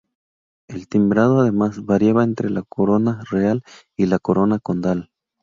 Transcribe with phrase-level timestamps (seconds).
[0.67, 3.61] El timbrado además, variaba entre la corona real
[3.95, 5.11] y la corona condal.